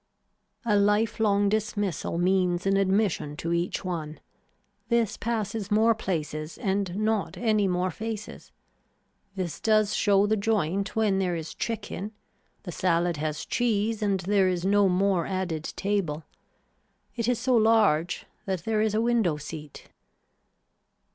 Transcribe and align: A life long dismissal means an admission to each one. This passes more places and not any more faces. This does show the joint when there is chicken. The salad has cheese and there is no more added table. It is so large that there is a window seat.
A 0.65 0.75
life 0.75 1.19
long 1.19 1.47
dismissal 1.47 2.17
means 2.17 2.65
an 2.65 2.75
admission 2.75 3.37
to 3.37 3.53
each 3.53 3.85
one. 3.85 4.19
This 4.89 5.15
passes 5.15 5.69
more 5.69 5.93
places 5.93 6.57
and 6.57 6.95
not 6.95 7.37
any 7.37 7.67
more 7.67 7.91
faces. 7.91 8.51
This 9.35 9.59
does 9.59 9.93
show 9.95 10.25
the 10.25 10.35
joint 10.35 10.95
when 10.95 11.19
there 11.19 11.35
is 11.35 11.53
chicken. 11.53 12.13
The 12.63 12.71
salad 12.71 13.17
has 13.17 13.45
cheese 13.45 14.01
and 14.01 14.21
there 14.21 14.47
is 14.49 14.65
no 14.65 14.89
more 14.89 15.27
added 15.27 15.65
table. 15.75 16.23
It 17.15 17.27
is 17.27 17.37
so 17.37 17.55
large 17.55 18.25
that 18.47 18.63
there 18.63 18.81
is 18.81 18.95
a 18.95 19.01
window 19.01 19.37
seat. 19.37 19.89